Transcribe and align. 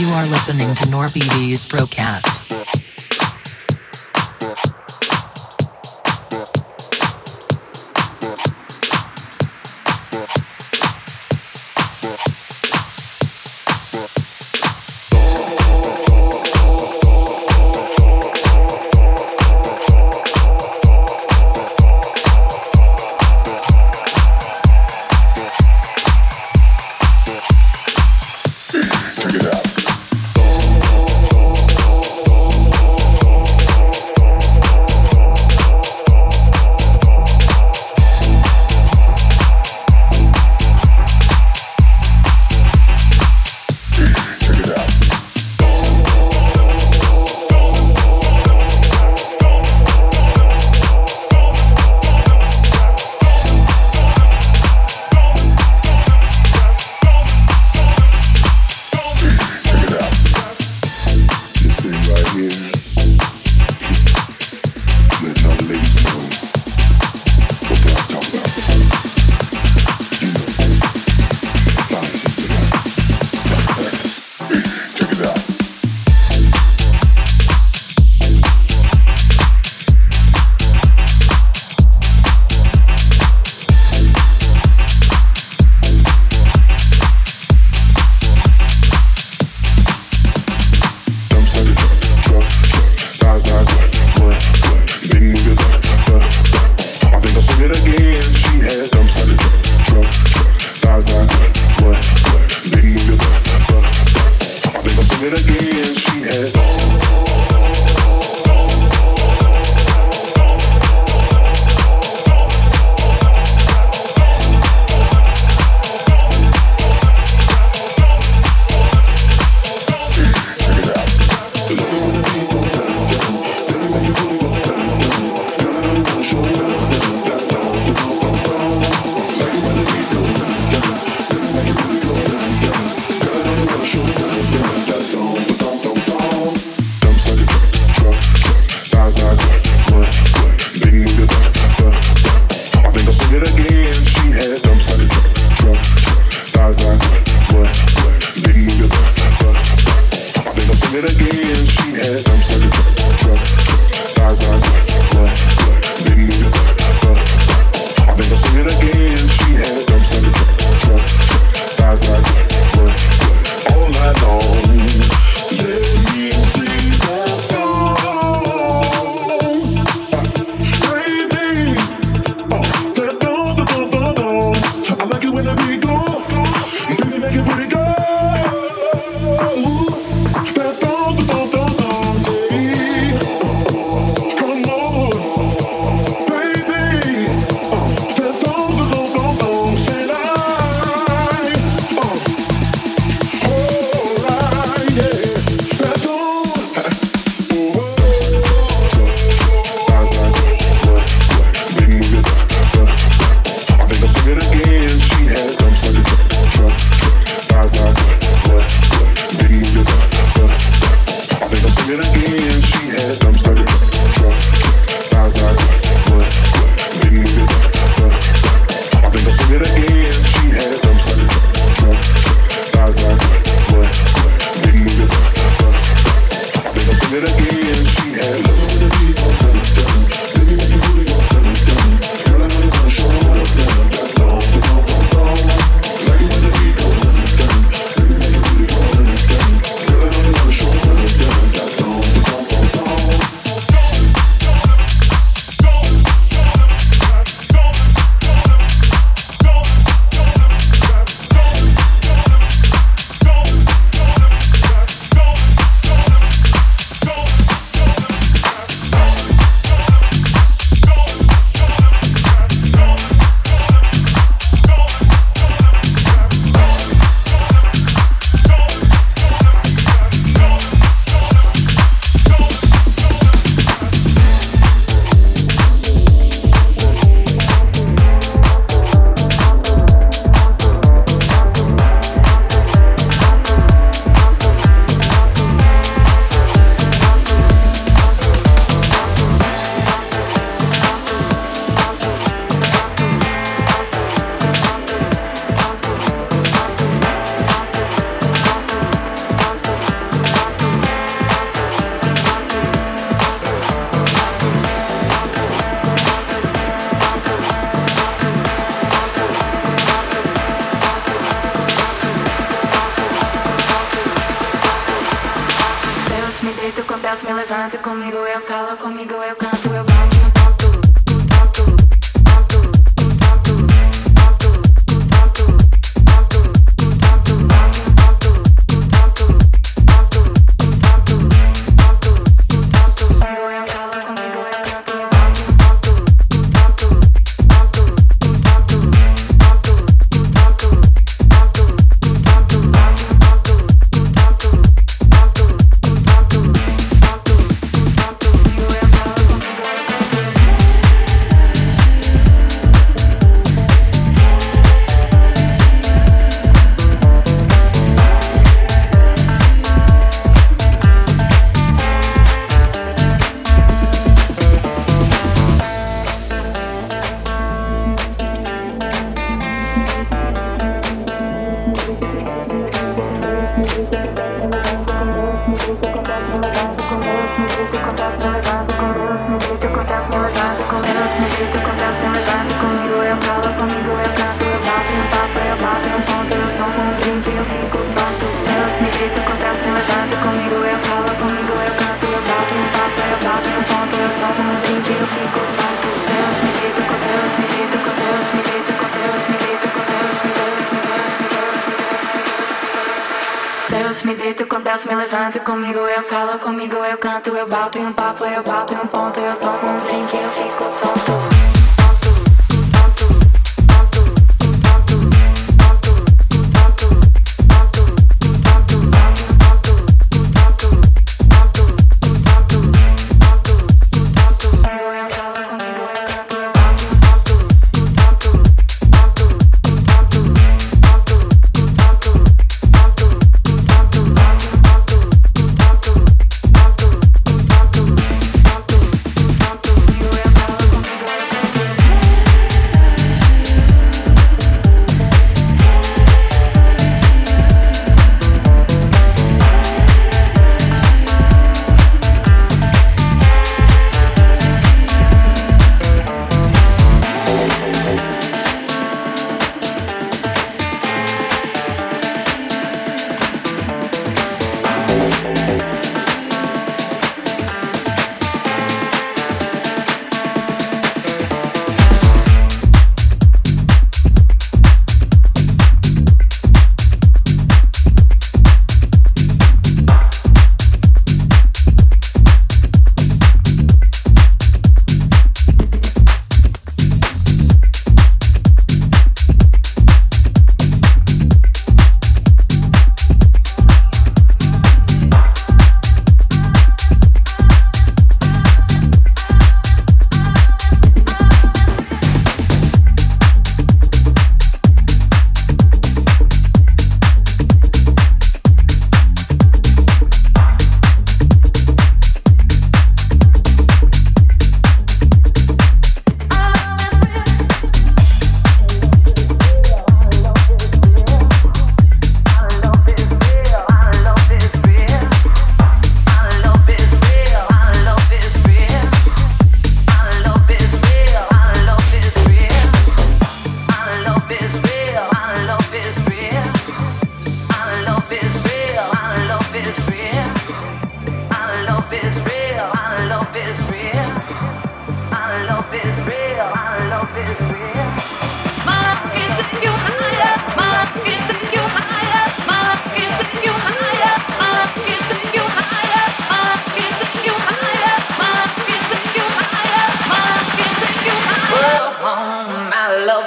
You 0.00 0.08
are 0.08 0.26
listening 0.28 0.74
to 0.76 0.84
NorPV's 0.84 1.66
Procast. 1.66 2.49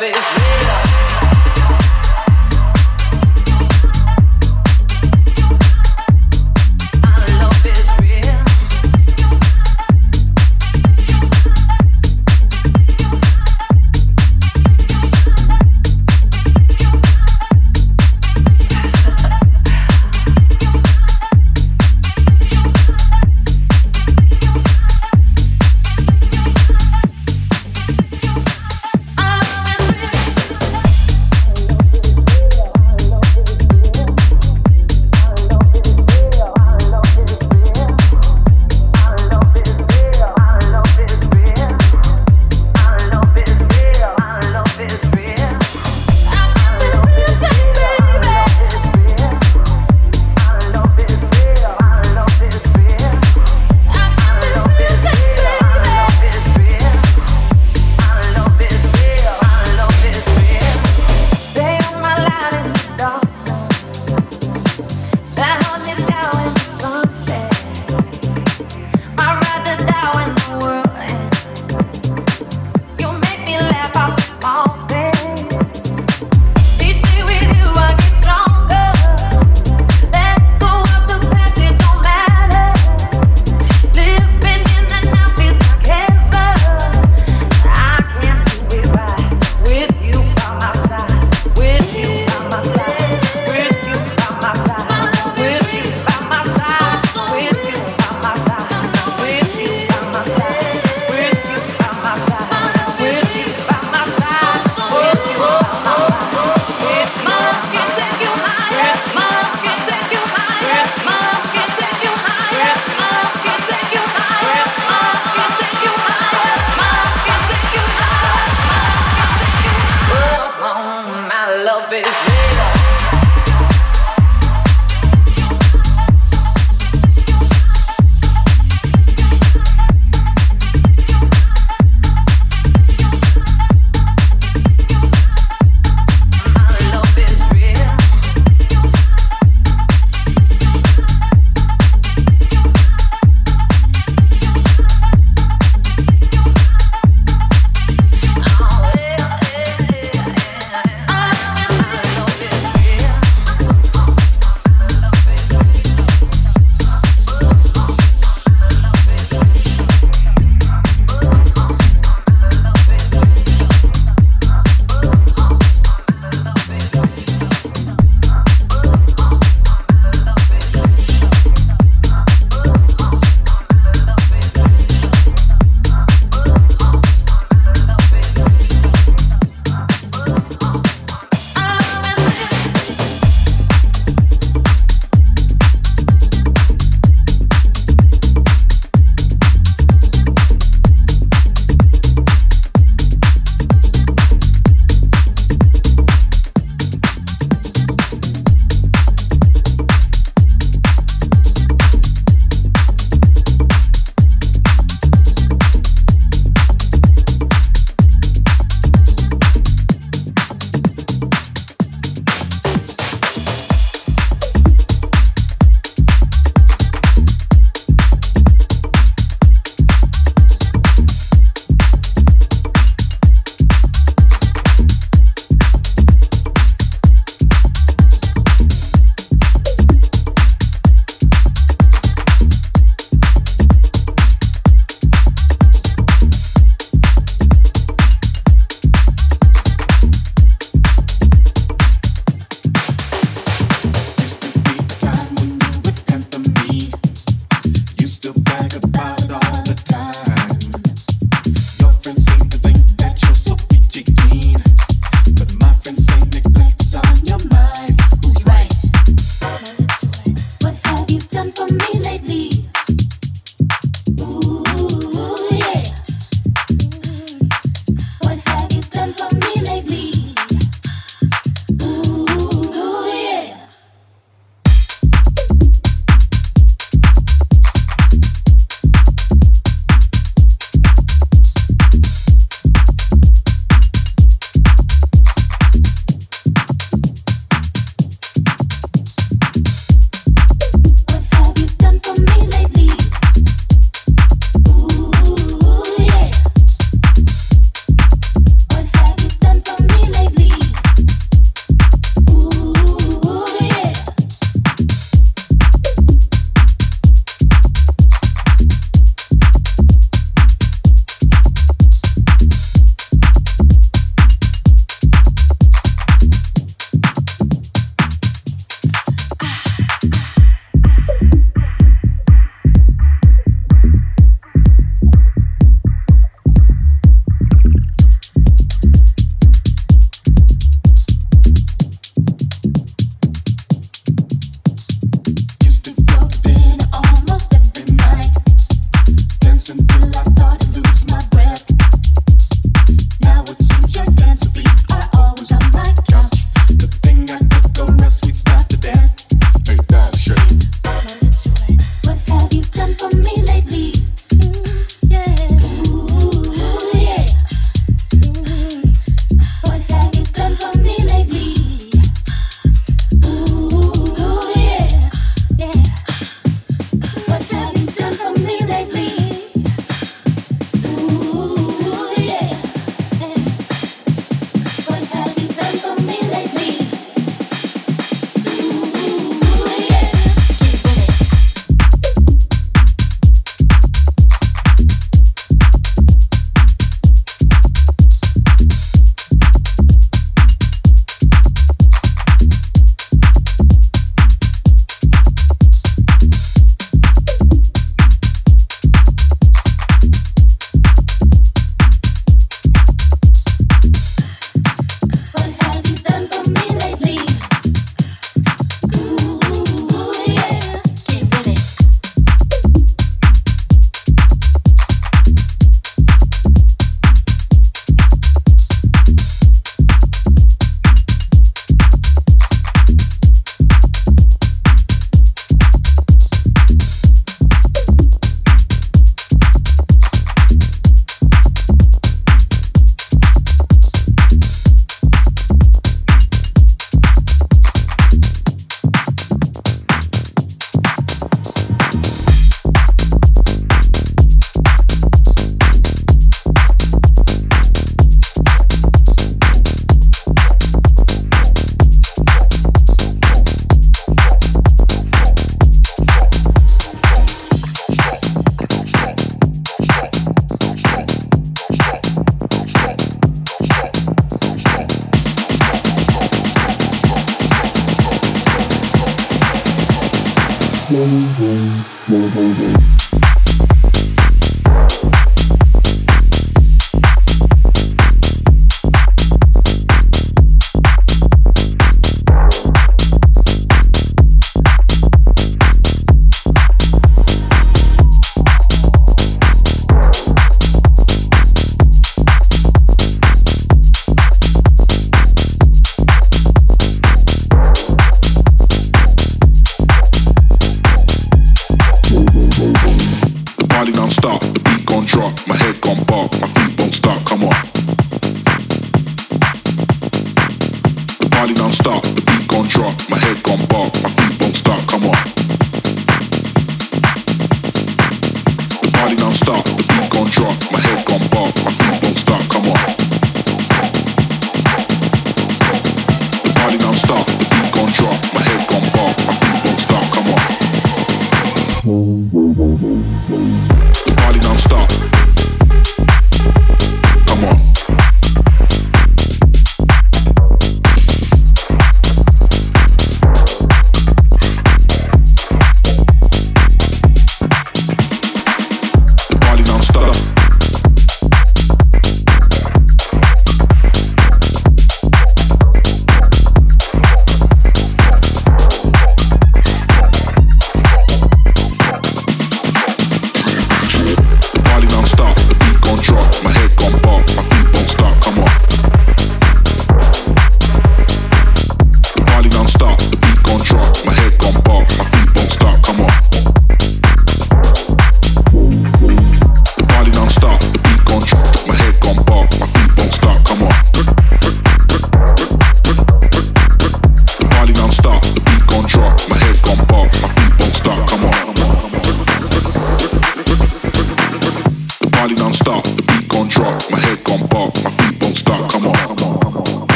love 0.00 0.14
is 0.14 0.38
real. 0.38 0.47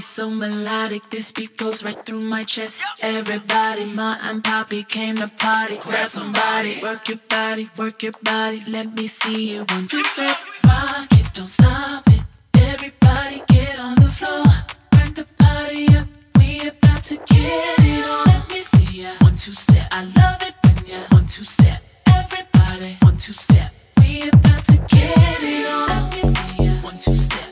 so 0.00 0.30
melodic. 0.30 1.02
This 1.10 1.32
beat 1.32 1.56
goes 1.56 1.82
right 1.84 2.00
through 2.06 2.20
my 2.20 2.44
chest. 2.44 2.82
Everybody, 3.00 3.84
ma 3.84 4.16
and 4.22 4.42
poppy 4.42 4.82
came 4.84 5.16
to 5.16 5.28
party. 5.28 5.78
Grab 5.78 6.08
somebody, 6.08 6.80
work 6.82 7.08
your 7.08 7.18
body, 7.28 7.68
work 7.76 8.02
your 8.02 8.14
body. 8.22 8.62
Let 8.66 8.94
me 8.94 9.06
see 9.06 9.52
you 9.52 9.64
one 9.68 9.86
two 9.86 10.04
step. 10.04 10.36
Rock 10.64 11.08
it, 11.12 11.34
don't 11.34 11.46
stop 11.46 12.08
it. 12.08 12.20
Everybody, 12.54 13.42
get 13.48 13.78
on 13.78 13.96
the 13.96 14.08
floor. 14.08 14.44
Crank 14.92 15.16
the 15.16 15.26
party 15.38 15.88
up. 15.96 16.06
We 16.38 16.68
about 16.68 17.04
to 17.04 17.16
get 17.16 17.78
it 17.80 18.04
on. 18.04 18.26
Let 18.26 18.48
me 18.50 18.60
see 18.60 19.02
ya 19.02 19.10
one 19.20 19.36
two 19.36 19.52
step. 19.52 19.88
I 19.90 20.04
love 20.04 20.42
it 20.42 20.54
when 20.62 20.86
ya 20.86 20.98
one 21.10 21.26
two 21.26 21.44
step. 21.44 21.82
Everybody, 22.06 22.96
one 23.02 23.16
two 23.16 23.34
step. 23.34 23.70
We 23.98 24.28
about 24.28 24.64
to 24.66 24.76
get 24.88 25.42
it 25.42 25.66
on. 25.66 25.88
Let 25.88 26.14
me 26.14 26.22
see 26.22 26.64
ya 26.64 26.72
one 26.82 26.98
two 26.98 27.14
step. 27.14 27.51